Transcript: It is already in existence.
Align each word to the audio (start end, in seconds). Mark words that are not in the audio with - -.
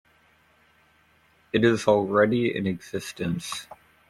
It 1.53 1.63
is 1.63 1.87
already 1.87 2.57
in 2.57 2.65
existence. 2.65 3.67